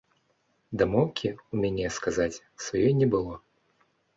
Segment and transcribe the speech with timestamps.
[0.81, 3.33] Дамоўкі ў мяне, сказаць, сваёй не было.